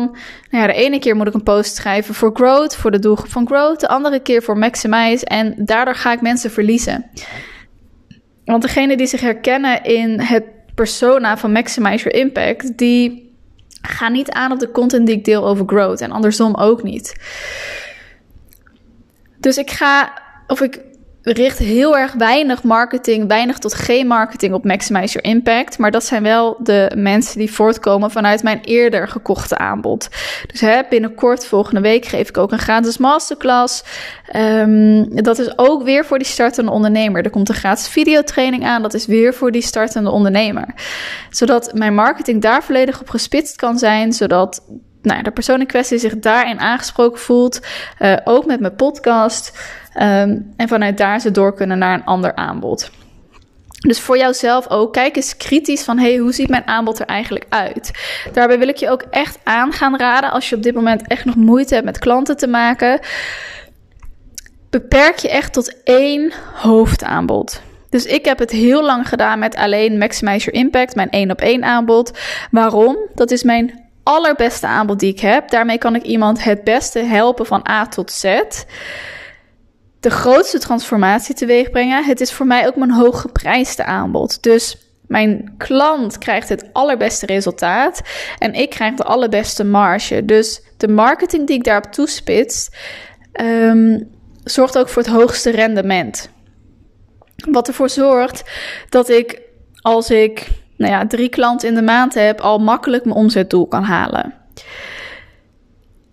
nou 0.50 0.64
ja, 0.64 0.68
de 0.68 0.74
ene 0.74 1.00
keer 1.00 1.16
moet 1.16 1.28
ik 1.28 1.34
een 1.34 1.44
post 1.44 1.76
schrijven 1.76 2.16
voor 2.16 2.32
Growth, 2.34 2.76
voor 2.76 2.92
de 2.92 3.00
doelgroep 3.00 3.32
van 3.32 3.48
Growth, 3.48 3.80
de 3.80 3.88
andere 3.88 4.20
keer 4.20 4.44
voor 4.44 4.58
Maximize. 4.58 5.26
En 5.26 5.54
daardoor 5.58 5.96
ga 5.96 6.12
ik 6.12 6.22
mensen 6.22 6.52
verliezen. 6.52 7.06
Want 8.46 8.62
degene 8.62 8.98
die 8.98 9.08
zich 9.08 9.22
herkennen 9.22 9.84
in 9.84 10.20
het 10.20 10.44
persona 10.76 11.38
van 11.38 11.52
Maximize 11.52 12.04
Your 12.04 12.20
Impact, 12.20 12.78
die 12.78 13.30
ga 13.82 14.10
niet 14.10 14.32
aan 14.32 14.52
op 14.52 14.60
de 14.60 14.72
content 14.72 15.06
die 15.08 15.16
ik 15.16 15.26
deel 15.26 15.48
over 15.48 15.66
growth 15.68 16.02
en 16.02 16.12
andersom 16.12 16.56
ook 16.56 16.84
niet. 16.84 17.16
Dus 19.38 19.58
ik 19.58 19.72
ga, 19.72 20.22
of 20.48 20.62
ik 20.62 20.82
richt 21.22 21.58
heel 21.58 21.98
erg 21.98 22.14
weinig 22.14 22.64
marketing, 22.64 23.28
weinig 23.28 23.58
tot 23.58 23.74
geen 23.74 24.08
marketing 24.08 24.54
op 24.54 24.66
Maximize 24.66 25.14
Your 25.14 25.36
Impact. 25.36 25.78
Maar 25.78 25.92
dat 25.92 26.04
zijn 26.04 26.24
wel 26.24 26.58
de 26.64 26.92
mensen 26.96 27.38
die 27.38 27.52
voortkomen 27.52 28.12
vanuit 28.12 28.44
mijn 28.44 28.60
eerder 28.62 29.08
gekochte 29.08 29.58
aanbod. 29.58 30.10
Dus 30.48 30.62
hè, 30.62 30.82
binnenkort, 30.90 31.46
volgende 31.46 31.82
week, 31.82 32.06
geef 32.06 32.30
ik 32.30 32.38
ook 32.38 32.52
een 32.52 32.60
gratis 32.60 32.98
masterclass. 32.98 33.84
Um, 34.36 35.24
dat 35.24 35.40
is 35.40 35.58
ook 35.58 35.84
weer 35.84 36.06
voor 36.06 36.18
die 36.18 36.28
startende 36.28 36.72
ondernemer. 36.72 37.24
Er 37.24 37.30
komt 37.30 37.50
een 37.50 37.56
gratis 37.56 37.88
videotraining 37.88 38.66
aan. 38.66 38.82
Dat 38.82 38.94
is 38.94 39.06
weer 39.06 39.34
voor 39.34 39.52
die 39.52 39.62
startende 39.62 40.10
ondernemer. 40.10 40.66
Zodat 41.30 41.74
mijn 41.74 41.96
marketing 41.96 42.42
daar 42.42 42.64
volledig 42.64 43.02
op 43.02 43.10
gespitst 43.10 43.56
kan 43.56 43.78
zijn. 43.78 44.14
Zodat 44.14 44.64
nou, 45.02 45.24
de 45.24 45.32
persoon 45.32 45.60
in 45.60 45.66
kwestie 45.66 45.98
zich 45.98 46.20
daarin 46.20 46.60
aangesproken 46.60 47.20
voelt. 47.20 47.60
Uh, 48.00 48.18
ook 48.24 48.46
met 48.46 48.60
mijn 48.60 48.76
podcast. 48.76 49.60
Um, 50.02 50.54
en 50.58 50.68
vanuit 50.68 50.98
daar 50.98 51.20
ze 51.20 51.32
door 51.32 51.54
kunnen 51.54 51.78
naar 51.78 51.94
een 51.94 52.06
ander 52.06 52.36
aanbod. 52.36 52.92
Dus 53.88 54.00
voor 54.00 54.18
jouzelf 54.18 54.70
ook, 54.70 54.94
kijk 54.94 55.16
eens 55.16 55.38
kritisch 55.38 55.84
van, 55.84 56.00
hey, 56.00 56.18
hoe 56.18 56.34
ziet 56.34 56.50
mijn 56.50 56.68
aanbod 56.68 57.00
er 57.00 57.06
eigenlijk 57.06 57.46
uit? 57.50 57.92
Daarbij 58.34 58.60
wil 58.60 58.68
ik 58.68 58.76
je 58.76 58.90
ook 58.90 59.06
echt 59.10 59.40
aan 59.44 59.72
gaan 59.72 59.98
raden, 59.98 60.32
als 60.32 60.50
je 60.50 60.56
op 60.56 60.64
dit 60.64 60.76
moment 60.76 61.08
echt 61.08 61.26
nog 61.26 61.36
moeite 61.36 61.74
hebt 61.74 61.86
met 61.86 62.00
klanten 62.00 62.38
te 62.38 62.48
maken, 62.48 63.00
beperk 64.70 65.18
je 65.18 65.30
echt 65.30 65.54
tot 65.54 65.84
één 65.84 66.32
hoofdaanbod. 66.54 67.62
Dus 67.90 68.06
ik 68.06 68.26
heb 68.26 68.40
het 68.40 68.52
heel 68.52 68.84
lang 68.84 69.08
gedaan 69.10 69.40
met 69.40 69.56
alleen 69.56 69.98
Maximize 69.98 70.46
Your 70.46 70.60
Impact, 70.60 70.96
mijn 70.96 71.10
één 71.10 71.32
op 71.32 71.42
één 71.42 71.64
aanbod. 71.64 72.20
Waarom? 72.52 72.98
Dat 73.16 73.32
is 73.32 73.44
mijn 73.44 73.81
allerbeste 74.04 74.68
aanbod 74.68 75.00
die 75.00 75.12
ik 75.12 75.20
heb. 75.20 75.50
Daarmee 75.50 75.78
kan 75.78 75.96
ik 75.96 76.04
iemand 76.04 76.44
het 76.44 76.64
beste 76.64 77.00
helpen 77.00 77.46
van 77.46 77.68
A 77.70 77.88
tot 77.88 78.12
Z 78.12 78.40
de 80.02 80.10
grootste 80.10 80.60
transformatie 80.60 81.36
teweeg 81.36 81.70
brengen. 81.70 82.06
Het 82.06 82.22
is 82.22 82.34
voor 82.34 82.46
mij 82.46 82.68
ook 82.68 82.76
mijn 82.76 82.92
hooggeprijsde 82.92 83.84
aanbod. 83.84 84.44
Dus 84.44 84.78
mijn 85.08 85.54
klant 85.58 86.18
krijgt 86.18 86.50
het 86.50 86.70
allerbeste 86.74 87.26
resultaat 87.26 88.02
en 88.38 88.54
ik 88.54 88.70
krijg 88.70 88.96
de 88.96 89.04
allerbeste 89.04 89.64
marge. 89.64 90.26
Dus 90.26 90.62
de 90.78 90.88
marketing 90.88 91.48
die 91.48 91.56
ik 91.56 91.64
daarop 91.64 91.92
toespits, 91.92 92.70
um, 93.42 94.10
zorgt 94.44 94.78
ook 94.78 94.90
voor 94.90 95.02
het 95.02 95.12
hoogste 95.12 95.50
rendement. 95.50 96.30
Wat 97.36 97.68
ervoor 97.68 97.90
zorgt 97.90 98.44
dat 98.90 99.10
ik, 99.10 99.42
als 99.82 100.10
ik 100.10 100.48
nou 100.82 100.94
ja, 100.94 101.08
drie 101.08 101.30
klanten 101.30 101.68
in 101.68 101.76
de 101.76 101.82
maand 101.82 102.14
heb, 102.14 102.42
al 102.42 102.60
makkelijk 102.60 103.06
mijn 103.06 103.18
omzetdoel 103.18 103.68
kan 103.68 103.84
halen. 103.84 104.34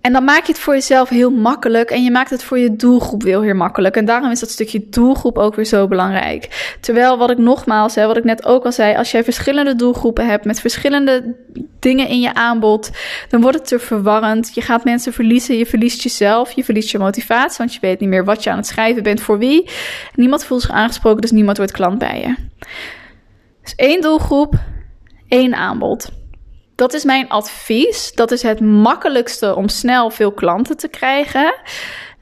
En 0.01 0.15
dan 0.15 0.25
maak 0.25 0.45
je 0.45 0.53
het 0.53 0.61
voor 0.61 0.75
jezelf 0.75 1.09
heel 1.09 1.31
makkelijk 1.31 1.91
en 1.91 2.05
je 2.05 2.11
maakt 2.11 2.31
het 2.31 2.43
voor 2.43 2.59
je 2.59 2.77
doelgroep 2.77 3.23
heel, 3.23 3.41
heel 3.41 3.55
makkelijk. 3.55 3.97
En 3.97 4.05
daarom 4.05 4.31
is 4.31 4.41
dat 4.41 4.51
stukje 4.51 4.89
doelgroep 4.91 5.39
ook 5.39 5.55
weer 5.55 5.65
zo 5.65 5.89
belangrijk. 5.89 6.77
Terwijl 6.81 7.19
wat 7.19 7.31
ik 7.31 7.39
nogmaals, 7.39 7.95
hè, 7.95 8.07
wat 8.07 8.17
ik 8.17 8.25
net 8.25 8.47
ook 8.47 8.65
al 8.65 8.73
zei, 8.73 8.97
als 8.97 9.11
jij 9.11 9.25
verschillende 9.25 9.75
doelgroepen 9.75 10.27
hebt 10.27 10.45
met 10.45 10.61
verschillende 10.61 11.35
dingen 11.79 12.09
in 12.09 12.21
je 12.21 12.35
aanbod, 12.35 12.91
dan 13.29 13.41
wordt 13.41 13.59
het 13.59 13.67
te 13.67 13.79
verwarrend. 13.79 14.55
Je 14.55 14.61
gaat 14.61 14.85
mensen 14.85 15.13
verliezen, 15.13 15.57
je 15.57 15.67
verliest 15.67 16.03
jezelf, 16.03 16.53
je 16.53 16.65
verliest 16.65 16.91
je 16.91 16.99
motivatie, 16.99 17.59
want 17.59 17.75
je 17.75 17.81
weet 17.81 18.01
niet 18.01 18.09
meer 18.09 18.25
wat 18.25 18.45
je 18.45 18.51
aan 18.51 18.57
het 18.57 18.67
schrijven 18.67 19.03
bent 19.03 19.21
voor 19.21 19.39
wie. 19.39 19.71
Niemand 20.15 20.45
voelt 20.45 20.63
zich 20.63 20.71
aangesproken, 20.71 21.21
dus 21.21 21.31
niemand 21.31 21.57
wordt 21.57 21.73
klant 21.73 21.99
bij 21.99 22.21
je. 22.21 22.35
Dus 23.69 23.87
één 23.87 24.01
doelgroep, 24.01 24.55
één 25.29 25.55
aanbod. 25.55 26.09
Dat 26.75 26.95
is 26.95 27.05
mijn 27.05 27.29
advies. 27.29 28.13
Dat 28.13 28.31
is 28.31 28.43
het 28.43 28.61
makkelijkste 28.61 29.55
om 29.55 29.69
snel 29.69 30.11
veel 30.11 30.33
klanten 30.33 30.77
te 30.77 30.89
krijgen. 30.89 31.55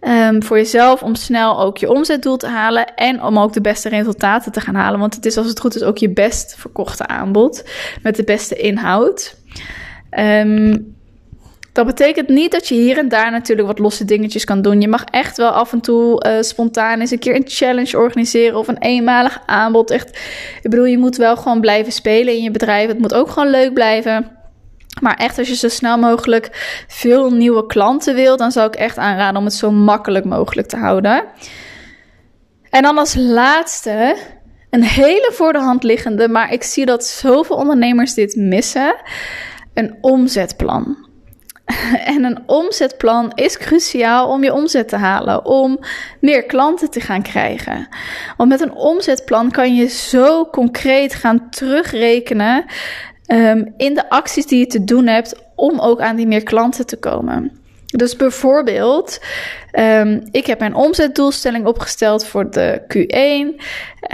Um, 0.01 0.43
voor 0.43 0.57
jezelf 0.57 1.03
om 1.03 1.15
snel 1.15 1.61
ook 1.61 1.79
je 1.79 1.91
omzetdoel 1.91 2.37
te 2.37 2.47
halen 2.47 2.95
en 2.95 3.23
om 3.23 3.39
ook 3.39 3.53
de 3.53 3.61
beste 3.61 3.89
resultaten 3.89 4.53
te 4.53 4.61
gaan 4.61 4.75
halen. 4.75 5.01
Want 5.01 5.15
het 5.15 5.27
is 5.27 5.37
als 5.37 5.47
het 5.47 5.61
goed 5.61 5.75
is 5.75 5.83
ook 5.83 5.99
je 5.99 6.11
best 6.11 6.55
verkochte 6.59 7.07
aanbod 7.07 7.65
met 8.03 8.17
de 8.17 8.25
beste 8.25 8.57
inhoud. 8.57 9.37
Um, 10.19 10.96
dat 11.77 11.87
betekent 11.87 12.29
niet 12.29 12.53
dat 12.53 12.69
je 12.69 12.75
hier 12.75 12.99
en 12.99 13.09
daar 13.09 13.31
natuurlijk 13.31 13.69
wat 13.69 13.79
losse 13.79 14.05
dingetjes 14.05 14.45
kan 14.45 14.63
doen. 14.63 14.81
Je 14.81 14.89
mag 14.89 15.05
echt 15.05 15.37
wel 15.37 15.51
af 15.51 15.73
en 15.73 15.81
toe 15.81 16.25
uh, 16.27 16.33
spontaan 16.41 17.01
eens 17.01 17.11
een 17.11 17.19
keer 17.19 17.35
een 17.35 17.45
challenge 17.47 17.99
organiseren 17.99 18.59
of 18.59 18.69
een 18.69 18.79
eenmalig 18.79 19.43
aanbod. 19.47 19.91
Echt, 19.91 20.09
ik 20.63 20.71
bedoel, 20.71 20.85
je 20.85 20.99
moet 20.99 21.17
wel 21.17 21.37
gewoon 21.37 21.61
blijven 21.61 21.93
spelen 21.93 22.35
in 22.35 22.43
je 22.43 22.51
bedrijf. 22.51 22.89
Het 22.89 22.99
moet 22.99 23.15
ook 23.15 23.31
gewoon 23.31 23.51
leuk 23.51 23.73
blijven. 23.73 24.31
Maar 25.01 25.15
echt, 25.15 25.39
als 25.39 25.49
je 25.49 25.55
zo 25.55 25.69
snel 25.69 25.99
mogelijk 25.99 26.49
veel 26.89 27.31
nieuwe 27.31 27.67
klanten 27.67 28.15
wil, 28.15 28.37
dan 28.37 28.53
zou 28.53 28.67
ik 28.67 28.75
echt 28.75 28.97
aanraden 28.97 29.39
om 29.39 29.45
het 29.45 29.55
zo 29.55 29.71
makkelijk 29.71 30.25
mogelijk 30.25 30.69
te 30.69 30.77
houden. 30.77 31.25
En 32.71 32.83
dan 32.83 32.99
als 32.99 33.15
laatste, 33.15 34.17
een 34.71 34.85
hele 34.85 35.31
voor 35.33 35.53
de 35.53 35.59
hand 35.59 35.83
liggende, 35.83 36.29
maar 36.29 36.53
ik 36.53 36.63
zie 36.63 36.87
dat 36.87 37.07
zoveel 37.07 37.57
ondernemers 37.57 38.15
dit 38.15 38.37
missen: 38.37 38.95
een 39.75 39.99
omzetplan. 40.01 41.06
En 42.05 42.25
een 42.25 42.39
omzetplan 42.47 43.33
is 43.35 43.59
cruciaal 43.59 44.29
om 44.29 44.45
je 44.45 44.53
omzet 44.53 44.89
te 44.89 44.97
halen, 44.97 45.45
om 45.45 45.79
meer 46.21 46.43
klanten 46.43 46.91
te 46.91 47.01
gaan 47.01 47.23
krijgen. 47.23 47.89
Want 48.37 48.49
met 48.49 48.61
een 48.61 48.75
omzetplan 48.75 49.51
kan 49.51 49.75
je 49.75 49.87
zo 49.87 50.47
concreet 50.47 51.15
gaan 51.15 51.51
terugrekenen 51.51 52.65
um, 53.27 53.75
in 53.77 53.95
de 53.95 54.11
acties 54.11 54.47
die 54.47 54.59
je 54.59 54.67
te 54.67 54.85
doen 54.85 55.07
hebt 55.07 55.35
om 55.55 55.81
ook 55.81 56.01
aan 56.01 56.17
die 56.17 56.27
meer 56.27 56.43
klanten 56.43 56.87
te 56.87 56.97
komen. 56.97 57.61
Dus 57.87 58.17
bijvoorbeeld, 58.17 59.21
um, 59.79 60.23
ik 60.31 60.47
heb 60.47 60.59
mijn 60.59 60.75
omzetdoelstelling 60.75 61.67
opgesteld 61.67 62.27
voor 62.27 62.51
de 62.51 62.83
Q1. 62.89 63.65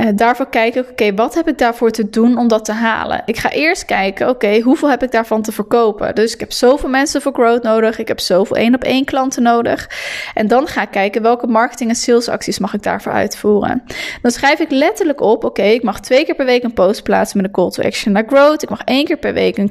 Uh, 0.01 0.07
daarvoor 0.15 0.49
kijken, 0.49 0.87
oké, 0.91 1.15
wat 1.15 1.35
heb 1.35 1.49
ik 1.49 1.59
daarvoor 1.59 1.91
te 1.91 2.11
doen 2.11 2.39
om 2.39 2.49
dat 2.49 2.65
te 2.65 2.73
halen? 2.73 3.23
Ik 3.27 3.37
ga 3.37 3.51
eerst 3.51 3.85
kijken, 3.85 4.29
oké, 4.29 4.61
hoeveel 4.61 4.91
heb 4.91 5.03
ik 5.03 5.11
daarvan 5.11 5.43
te 5.43 5.53
verkopen? 5.53 6.15
Dus 6.15 6.35
ik 6.35 6.41
heb 6.41 6.53
zoveel 6.53 6.89
mensen 6.89 7.23
voor 7.23 7.33
growth 7.33 7.63
nodig, 7.63 7.99
ik 7.99 8.09
heb 8.09 8.21
zoveel 8.21 8.57
één 8.57 8.75
op 8.75 8.85
één 8.85 9.05
klanten 9.05 9.43
nodig. 9.43 9.91
En 10.35 10.47
dan 10.47 10.67
ga 10.67 10.83
ik 10.83 10.91
kijken 10.91 11.23
welke 11.23 11.47
marketing 11.47 11.91
en 11.91 11.97
salesacties 11.97 12.59
mag 12.59 12.75
ik 12.75 12.83
daarvoor 12.83 13.13
uitvoeren. 13.13 13.83
Dan 14.23 14.31
schrijf 14.31 14.59
ik 14.59 14.71
letterlijk 14.71 15.21
op, 15.21 15.45
oké, 15.45 15.63
ik 15.63 15.83
mag 15.83 16.01
twee 16.01 16.25
keer 16.25 16.35
per 16.35 16.47
week 16.47 16.63
een 16.63 16.75
post 16.75 17.03
plaatsen 17.03 17.37
met 17.37 17.47
een 17.47 17.53
call 17.53 17.71
to 17.71 17.83
action 17.83 18.13
naar 18.13 18.25
growth. 18.27 18.63
Ik 18.63 18.71
mag 18.71 18.83
één 18.85 19.05
keer 19.05 19.19
per 19.19 19.33
week 19.33 19.57
een, 19.57 19.71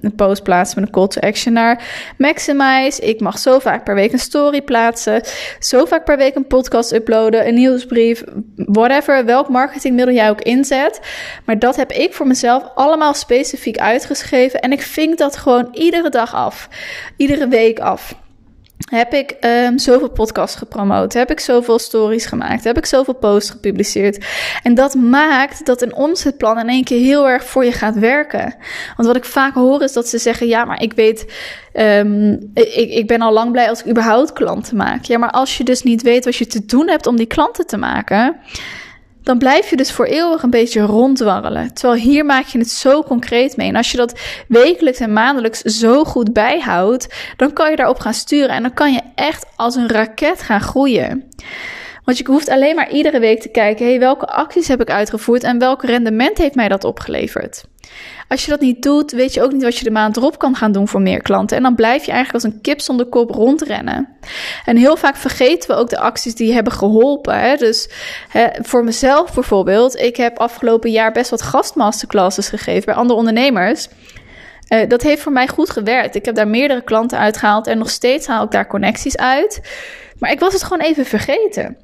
een 0.00 0.14
post 0.14 0.42
plaatsen 0.42 0.80
met 0.80 0.88
een 0.88 0.94
call 0.94 1.08
to 1.08 1.20
action 1.20 1.52
naar 1.52 1.84
maximize. 2.18 3.02
Ik 3.02 3.20
mag 3.20 3.38
zo 3.38 3.58
vaak 3.58 3.84
per 3.84 3.94
week 3.94 4.12
een 4.12 4.18
story 4.18 4.62
plaatsen, 4.62 5.22
zo 5.58 5.84
vaak 5.84 6.04
per 6.04 6.16
week 6.16 6.34
een 6.34 6.46
podcast 6.46 6.92
uploaden, 6.92 7.48
een 7.48 7.54
nieuwsbrief, 7.54 8.24
whatever, 8.56 9.24
welk 9.24 9.48
marketingmiddel 9.48 10.14
jij 10.14 10.30
ook 10.30 10.40
inzet. 10.40 11.00
Maar 11.44 11.58
dat 11.58 11.76
heb 11.76 11.92
ik 11.92 12.14
voor 12.14 12.26
mezelf 12.26 12.62
allemaal 12.74 13.14
specifiek 13.14 13.78
uitgeschreven. 13.78 14.60
En 14.60 14.72
ik 14.72 14.82
vink 14.82 15.18
dat 15.18 15.36
gewoon 15.36 15.68
iedere 15.72 16.08
dag 16.08 16.34
af. 16.34 16.68
Iedere 17.16 17.48
week 17.48 17.78
af. 17.78 18.14
Heb 18.90 19.12
ik 19.12 19.36
um, 19.40 19.78
zoveel 19.78 20.10
podcasts 20.10 20.56
gepromoot? 20.56 21.12
Heb 21.12 21.30
ik 21.30 21.40
zoveel 21.40 21.78
stories 21.78 22.26
gemaakt? 22.26 22.64
Heb 22.64 22.76
ik 22.76 22.86
zoveel 22.86 23.14
posts 23.14 23.50
gepubliceerd? 23.50 24.26
En 24.62 24.74
dat 24.74 24.94
maakt 24.94 25.66
dat 25.66 25.82
een 25.82 25.94
omzetplan 25.94 26.58
in 26.58 26.68
één 26.68 26.84
keer 26.84 27.00
heel 27.00 27.28
erg 27.28 27.44
voor 27.44 27.64
je 27.64 27.72
gaat 27.72 27.98
werken. 27.98 28.54
Want 28.96 29.08
wat 29.08 29.16
ik 29.16 29.24
vaak 29.24 29.54
hoor 29.54 29.82
is 29.82 29.92
dat 29.92 30.08
ze 30.08 30.18
zeggen: 30.18 30.46
Ja, 30.46 30.64
maar 30.64 30.82
ik 30.82 30.92
weet, 30.92 31.32
um, 31.74 32.50
ik, 32.54 32.90
ik 32.90 33.06
ben 33.06 33.20
al 33.20 33.32
lang 33.32 33.52
blij 33.52 33.68
als 33.68 33.80
ik 33.80 33.90
überhaupt 33.90 34.32
klanten 34.32 34.76
maak. 34.76 35.04
Ja, 35.04 35.18
maar 35.18 35.30
als 35.30 35.56
je 35.56 35.64
dus 35.64 35.82
niet 35.82 36.02
weet 36.02 36.24
wat 36.24 36.36
je 36.36 36.46
te 36.46 36.66
doen 36.66 36.88
hebt 36.88 37.06
om 37.06 37.16
die 37.16 37.26
klanten 37.26 37.66
te 37.66 37.76
maken 37.76 38.36
dan 39.22 39.38
blijf 39.38 39.70
je 39.70 39.76
dus 39.76 39.92
voor 39.92 40.04
eeuwig 40.04 40.42
een 40.42 40.50
beetje 40.50 40.80
rondwarrelen. 40.80 41.74
Terwijl 41.74 42.00
hier 42.00 42.24
maak 42.24 42.46
je 42.46 42.58
het 42.58 42.70
zo 42.70 43.02
concreet 43.02 43.56
mee. 43.56 43.68
En 43.68 43.76
als 43.76 43.90
je 43.90 43.96
dat 43.96 44.20
wekelijks 44.48 44.98
en 44.98 45.12
maandelijks 45.12 45.60
zo 45.60 46.04
goed 46.04 46.32
bijhoudt, 46.32 47.14
dan 47.36 47.52
kan 47.52 47.70
je 47.70 47.76
daarop 47.76 47.98
gaan 47.98 48.14
sturen. 48.14 48.50
En 48.50 48.62
dan 48.62 48.74
kan 48.74 48.92
je 48.92 49.00
echt 49.14 49.46
als 49.56 49.74
een 49.74 49.88
raket 49.88 50.42
gaan 50.42 50.60
groeien. 50.60 51.28
Want 52.04 52.18
je 52.18 52.24
hoeft 52.26 52.48
alleen 52.48 52.74
maar 52.74 52.90
iedere 52.90 53.18
week 53.18 53.40
te 53.40 53.48
kijken: 53.48 53.86
hey, 53.86 53.98
welke 53.98 54.26
acties 54.26 54.68
heb 54.68 54.80
ik 54.80 54.90
uitgevoerd 54.90 55.42
en 55.42 55.58
welk 55.58 55.84
rendement 55.84 56.38
heeft 56.38 56.54
mij 56.54 56.68
dat 56.68 56.84
opgeleverd? 56.84 57.64
Als 58.28 58.44
je 58.44 58.50
dat 58.50 58.60
niet 58.60 58.82
doet, 58.82 59.12
weet 59.12 59.34
je 59.34 59.42
ook 59.42 59.52
niet 59.52 59.62
wat 59.62 59.76
je 59.76 59.84
de 59.84 59.90
maand 59.90 60.16
erop 60.16 60.38
kan 60.38 60.56
gaan 60.56 60.72
doen 60.72 60.88
voor 60.88 61.00
meer 61.00 61.22
klanten. 61.22 61.56
En 61.56 61.62
dan 61.62 61.74
blijf 61.74 62.04
je 62.04 62.12
eigenlijk 62.12 62.44
als 62.44 62.52
een 62.52 62.60
kip 62.60 62.80
zonder 62.80 63.06
kop 63.06 63.30
rondrennen. 63.30 64.08
En 64.64 64.76
heel 64.76 64.96
vaak 64.96 65.16
vergeten 65.16 65.70
we 65.70 65.76
ook 65.76 65.90
de 65.90 65.98
acties 65.98 66.34
die 66.34 66.52
hebben 66.52 66.72
geholpen. 66.72 67.40
Hè? 67.40 67.56
Dus 67.56 67.88
hè, 68.28 68.46
voor 68.62 68.84
mezelf 68.84 69.34
bijvoorbeeld, 69.34 69.96
ik 69.96 70.16
heb 70.16 70.38
afgelopen 70.38 70.90
jaar 70.90 71.12
best 71.12 71.30
wat 71.30 71.42
gastmasterclasses 71.42 72.48
gegeven 72.48 72.84
bij 72.84 72.94
andere 72.94 73.18
ondernemers. 73.18 73.88
Uh, 74.68 74.88
dat 74.88 75.02
heeft 75.02 75.22
voor 75.22 75.32
mij 75.32 75.48
goed 75.48 75.70
gewerkt. 75.70 76.14
Ik 76.14 76.24
heb 76.24 76.34
daar 76.34 76.48
meerdere 76.48 76.82
klanten 76.82 77.18
uitgehaald 77.18 77.66
en 77.66 77.78
nog 77.78 77.90
steeds 77.90 78.26
haal 78.26 78.44
ik 78.44 78.50
daar 78.50 78.66
connecties 78.66 79.16
uit. 79.16 79.60
Maar 80.18 80.30
ik 80.30 80.40
was 80.40 80.52
het 80.52 80.62
gewoon 80.62 80.86
even 80.86 81.04
vergeten. 81.04 81.76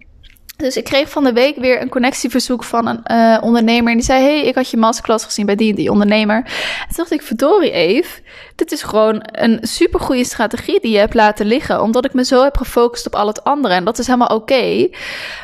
Dus 0.58 0.76
ik 0.76 0.84
kreeg 0.84 1.10
van 1.10 1.24
de 1.24 1.32
week 1.32 1.56
weer 1.56 1.80
een 1.80 1.88
connectieverzoek 1.88 2.64
van 2.64 2.86
een 2.86 3.00
uh, 3.10 3.38
ondernemer. 3.42 3.90
En 3.90 3.96
die 3.96 4.06
zei: 4.06 4.22
Hey, 4.22 4.44
ik 4.44 4.54
had 4.54 4.70
je 4.70 4.76
masterclass 4.76 5.24
gezien 5.24 5.46
bij 5.46 5.54
die 5.54 5.70
en 5.70 5.76
die 5.76 5.90
ondernemer. 5.90 6.36
En 6.36 6.86
toen 6.86 6.96
dacht 6.96 7.10
ik: 7.10 7.22
Verdorie, 7.22 7.70
Eve. 7.70 8.20
Dit 8.54 8.72
is 8.72 8.82
gewoon 8.82 9.20
een 9.22 9.58
supergoeie 9.62 10.24
strategie 10.24 10.80
die 10.80 10.90
je 10.90 10.98
hebt 10.98 11.14
laten 11.14 11.46
liggen. 11.46 11.82
Omdat 11.82 12.04
ik 12.04 12.14
me 12.14 12.24
zo 12.24 12.42
heb 12.42 12.56
gefocust 12.56 13.06
op 13.06 13.14
al 13.14 13.26
het 13.26 13.44
andere. 13.44 13.74
En 13.74 13.84
dat 13.84 13.98
is 13.98 14.06
helemaal 14.06 14.36
oké. 14.36 14.88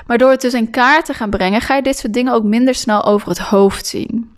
Maar 0.07 0.19
door 0.19 0.31
het 0.31 0.41
dus 0.41 0.55
in 0.55 0.71
kaart 0.71 1.05
te 1.05 1.15
gaan 1.15 1.31
brengen, 1.31 1.61
ga 1.61 1.77
je 1.77 1.83
dit 1.83 1.99
soort 1.99 2.13
dingen 2.13 2.33
ook 2.33 2.45
minder 2.45 2.75
snel 2.75 3.05
over 3.05 3.29
het 3.29 3.39
hoofd 3.39 3.87
zien. 3.87 4.34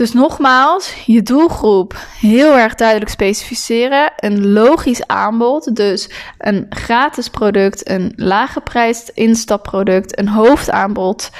Dus 0.00 0.12
nogmaals, 0.12 0.94
je 1.06 1.22
doelgroep 1.22 1.96
heel 2.20 2.56
erg 2.56 2.74
duidelijk 2.74 3.10
specificeren. 3.10 4.12
Een 4.16 4.52
logisch 4.52 5.06
aanbod, 5.06 5.76
dus 5.76 6.10
een 6.38 6.66
gratis 6.68 7.28
product, 7.28 7.88
een 7.88 8.12
laaggeprijsd 8.16 9.08
instapproduct, 9.08 10.18
een 10.18 10.28
hoofdaanbod. 10.28 11.30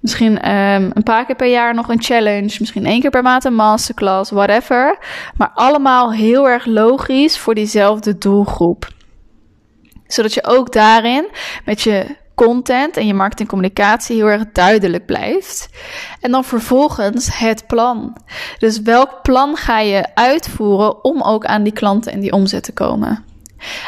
Misschien 0.00 0.50
um, 0.50 0.90
een 0.94 1.02
paar 1.02 1.26
keer 1.26 1.36
per 1.36 1.50
jaar 1.50 1.74
nog 1.74 1.88
een 1.88 2.02
challenge, 2.02 2.56
misschien 2.58 2.86
één 2.86 3.00
keer 3.00 3.10
per 3.10 3.22
maand 3.22 3.44
een 3.44 3.54
masterclass, 3.54 4.30
whatever. 4.30 4.98
Maar 5.36 5.50
allemaal 5.54 6.12
heel 6.12 6.48
erg 6.48 6.66
logisch 6.66 7.38
voor 7.38 7.54
diezelfde 7.54 8.18
doelgroep. 8.18 8.88
Zodat 10.06 10.34
je 10.34 10.44
ook 10.44 10.72
daarin 10.72 11.28
met 11.64 11.80
je 11.80 12.16
content 12.46 12.96
en 12.96 13.06
je 13.06 13.14
marketingcommunicatie 13.14 14.16
heel 14.16 14.26
erg 14.26 14.44
duidelijk 14.52 15.06
blijft. 15.06 15.68
En 16.20 16.30
dan 16.30 16.44
vervolgens 16.44 17.38
het 17.38 17.66
plan. 17.66 18.16
Dus 18.58 18.80
welk 18.80 19.22
plan 19.22 19.56
ga 19.56 19.78
je 19.78 20.14
uitvoeren 20.14 21.04
om 21.04 21.22
ook 21.22 21.44
aan 21.44 21.62
die 21.62 21.72
klanten 21.72 22.12
en 22.12 22.20
die 22.20 22.32
omzet 22.32 22.62
te 22.62 22.72
komen? 22.72 23.24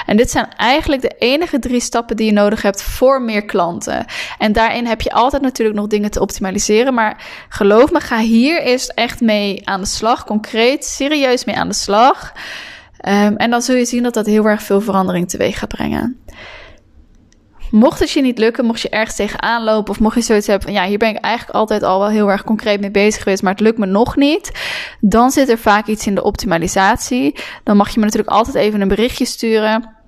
En 0.06 0.16
dit 0.16 0.30
zijn 0.30 0.48
eigenlijk 0.56 1.02
de 1.02 1.14
enige 1.18 1.58
drie 1.58 1.80
stappen 1.80 2.16
die 2.16 2.26
je 2.26 2.32
nodig 2.32 2.62
hebt 2.62 2.82
voor 2.82 3.22
meer 3.22 3.44
klanten. 3.44 4.04
En 4.38 4.52
daarin 4.52 4.86
heb 4.86 5.00
je 5.00 5.12
altijd 5.12 5.42
natuurlijk 5.42 5.78
nog 5.78 5.86
dingen 5.86 6.10
te 6.10 6.20
optimaliseren. 6.20 6.94
Maar 6.94 7.46
geloof 7.48 7.92
me, 7.92 8.00
ga 8.00 8.18
hier 8.18 8.62
eerst 8.62 8.88
echt 8.94 9.20
mee 9.20 9.68
aan 9.68 9.80
de 9.80 9.86
slag. 9.86 10.24
Concreet, 10.24 10.84
serieus 10.84 11.44
mee 11.44 11.56
aan 11.56 11.68
de 11.68 11.74
slag. 11.74 12.32
Um, 13.08 13.36
en 13.36 13.50
dan 13.50 13.62
zul 13.62 13.76
je 13.76 13.84
zien 13.84 14.02
dat 14.02 14.14
dat 14.14 14.26
heel 14.26 14.44
erg 14.44 14.62
veel 14.62 14.80
verandering 14.80 15.28
teweeg 15.28 15.58
gaat 15.58 15.68
brengen. 15.68 16.22
Mocht 17.72 17.98
het 17.98 18.10
je 18.10 18.22
niet 18.22 18.38
lukken, 18.38 18.64
mocht 18.64 18.80
je 18.80 18.88
ergens 18.88 19.16
tegenaan 19.16 19.64
lopen 19.64 19.90
of 19.90 20.00
mocht 20.00 20.14
je 20.14 20.20
zoiets 20.20 20.46
hebben 20.46 20.66
van 20.66 20.80
ja, 20.80 20.86
hier 20.86 20.98
ben 20.98 21.08
ik 21.08 21.20
eigenlijk 21.20 21.56
altijd 21.56 21.82
al 21.82 21.98
wel 21.98 22.08
heel 22.08 22.30
erg 22.30 22.44
concreet 22.44 22.80
mee 22.80 22.90
bezig 22.90 23.22
geweest, 23.22 23.42
maar 23.42 23.52
het 23.52 23.60
lukt 23.60 23.78
me 23.78 23.86
nog 23.86 24.16
niet, 24.16 24.50
dan 25.00 25.30
zit 25.30 25.48
er 25.48 25.58
vaak 25.58 25.86
iets 25.86 26.06
in 26.06 26.14
de 26.14 26.22
optimalisatie. 26.22 27.34
Dan 27.64 27.76
mag 27.76 27.88
je 27.88 27.98
me 27.98 28.04
natuurlijk 28.04 28.32
altijd 28.32 28.56
even 28.56 28.80
een 28.80 28.88
berichtje 28.88 29.24
sturen. 29.24 30.00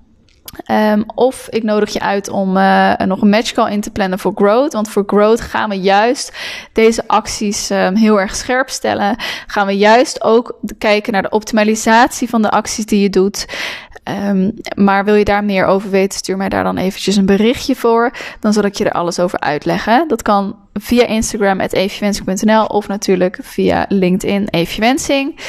Um, 0.71 1.03
of 1.15 1.47
ik 1.49 1.63
nodig 1.63 1.93
je 1.93 1.99
uit 1.99 2.29
om 2.29 2.57
uh, 2.57 2.95
nog 2.95 3.21
een 3.21 3.29
matchcall 3.29 3.71
in 3.71 3.81
te 3.81 3.91
plannen 3.91 4.19
voor 4.19 4.31
Growth. 4.35 4.73
Want 4.73 4.89
voor 4.89 5.03
Growth 5.07 5.41
gaan 5.41 5.69
we 5.69 5.79
juist 5.79 6.37
deze 6.73 7.07
acties 7.07 7.69
um, 7.69 7.95
heel 7.95 8.19
erg 8.19 8.35
scherp 8.35 8.69
stellen. 8.69 9.15
Gaan 9.47 9.67
we 9.67 9.77
juist 9.77 10.23
ook 10.23 10.59
kijken 10.77 11.13
naar 11.13 11.21
de 11.21 11.29
optimalisatie 11.29 12.29
van 12.29 12.41
de 12.41 12.49
acties 12.49 12.85
die 12.85 13.01
je 13.01 13.09
doet. 13.09 13.45
Um, 14.09 14.53
maar 14.75 15.05
wil 15.05 15.15
je 15.15 15.23
daar 15.23 15.43
meer 15.43 15.65
over 15.65 15.89
weten, 15.89 16.17
stuur 16.17 16.37
mij 16.37 16.49
daar 16.49 16.63
dan 16.63 16.77
eventjes 16.77 17.15
een 17.15 17.25
berichtje 17.25 17.75
voor. 17.75 18.11
Dan 18.39 18.53
zal 18.53 18.63
ik 18.63 18.75
je 18.75 18.85
er 18.85 18.91
alles 18.91 19.19
over 19.19 19.39
uitleggen. 19.39 20.07
Dat 20.07 20.21
kan 20.21 20.55
via 20.73 21.05
Instagram, 21.05 21.59
eviewensing.nl 21.59 22.65
of 22.65 22.87
natuurlijk 22.87 23.37
via 23.41 23.85
LinkedIn, 23.89 24.47
eviewensing. 24.49 25.39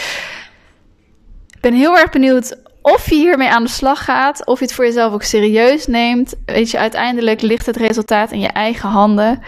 Ik 1.55 1.61
ben 1.61 1.75
heel 1.75 1.99
erg 1.99 2.11
benieuwd 2.11 2.57
of 2.83 3.09
je 3.11 3.15
hiermee 3.15 3.51
aan 3.51 3.63
de 3.63 3.71
slag 3.71 4.05
gaat, 4.05 4.47
of 4.47 4.59
je 4.59 4.65
het 4.65 4.75
voor 4.75 4.85
jezelf 4.85 5.13
ook 5.13 5.23
serieus 5.23 5.87
neemt. 5.87 6.35
Weet 6.45 6.71
je, 6.71 6.79
uiteindelijk 6.79 7.41
ligt 7.41 7.67
het 7.67 7.77
resultaat 7.77 8.33
in 8.33 8.41
je 8.41 8.49
eigen 8.49 8.89
handen. 8.89 9.43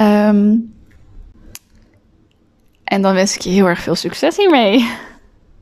Um, 0.00 0.74
en 2.84 3.02
dan 3.02 3.14
wens 3.14 3.34
ik 3.34 3.40
je 3.40 3.50
heel 3.50 3.66
erg 3.66 3.80
veel 3.80 3.94
succes 3.94 4.36
hiermee. 4.36 4.90